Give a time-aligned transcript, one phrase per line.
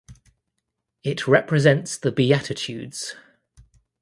[1.03, 3.15] It represents the Beatitudes.